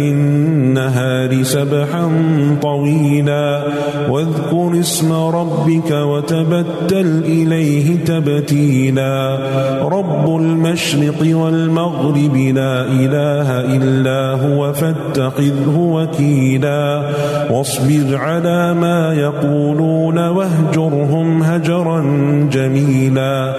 [0.00, 2.10] النهار سبحا
[2.62, 3.62] طويلا
[4.08, 9.38] واذكر اسم ربك وتبتل إليه تبتيلا
[9.82, 17.02] رب المشرق والمغرب لا إله إلا هو فاتخذه وكيلا
[17.50, 22.00] واصبر على ما يقولون واهجرهم هجرا
[22.52, 23.54] جميلا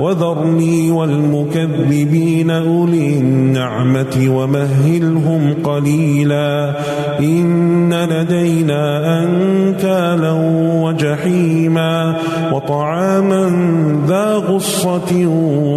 [0.00, 6.74] وذرني والمكذبين أولي النعمة ومهلهم قليلا.
[7.20, 10.32] إن لدينا أنكالا
[10.82, 12.16] وجحيما.
[12.52, 13.52] وطعاما
[14.08, 15.26] ذا غصة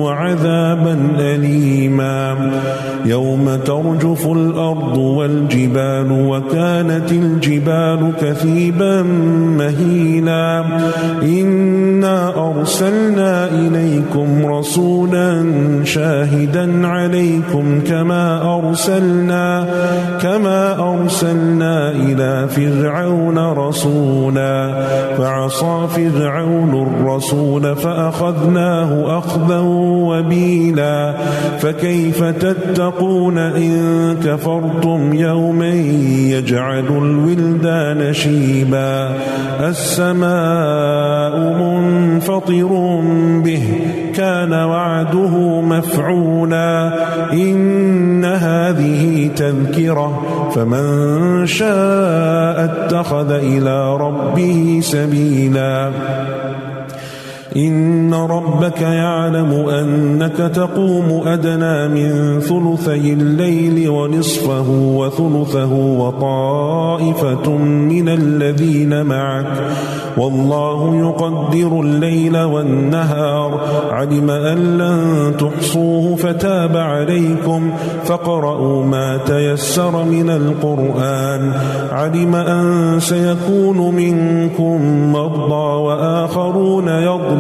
[0.03, 2.51] وعذابا أليما.
[3.05, 9.01] يوم ترجف الأرض والجبال وكانت الجبال كثيبا
[9.57, 10.65] مهيلا.
[11.23, 11.76] إنا
[12.67, 15.45] أرسلنا إليكم رسولا
[15.83, 19.65] شاهدا عليكم كما أرسلنا
[20.21, 24.83] كما أرسلنا إلى فرعون رسولا
[25.17, 29.59] فعصى فرعون الرسول فأخذناه أخذا
[30.09, 31.13] وبيلا
[31.59, 35.73] فكيف تتقون إن كفرتم يوما
[36.35, 39.15] يجعل الولدان شيبا
[39.59, 41.37] السماء
[42.27, 43.01] منفطر
[43.43, 43.63] به
[44.15, 46.91] كان وعده مفعولا.
[47.33, 50.21] إن هذه تذكرة
[50.55, 55.91] فمن شاء اتخذ إلى ربه سبيلا.
[57.57, 69.45] إن ربك يعلم أنك تقوم أدنى من ثلثي الليل ونصفه وثلثه وطائفة من الذين معك.
[70.17, 73.61] والله يقدر الليل والنهار.
[73.91, 77.71] علم أن لن تحصوه فتاب عليكم.
[78.05, 81.51] فقرأوا ما تيسر من القرآن.
[81.91, 84.81] علم أن سيكون منكم
[85.13, 86.87] مرضى وآخرون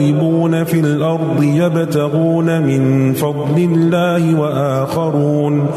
[0.07, 5.67] يضربون في الأرض يبتغون من فضل الله وآخرون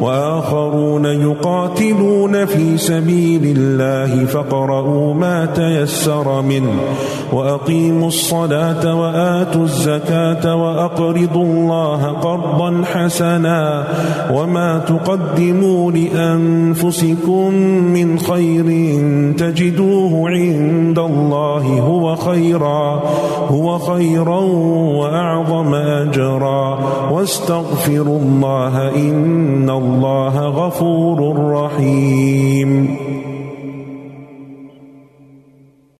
[0.00, 6.80] وآخرون يقاتلون في سبيل الله فقرأوا ما تيسر منه
[7.32, 13.84] وأقيموا الصلاة وآتوا الزكاة وأقرضوا الله قرضا حسنا
[14.32, 17.54] وما تقدموا لأنفسكم
[17.94, 18.66] من خير
[19.38, 23.02] تجدوه عند الله هو خيرا
[23.48, 24.40] هو خيرا
[25.00, 26.78] وأعظم أجرا.
[27.10, 32.99] واستغفروا الله إن الله غفور رحيم.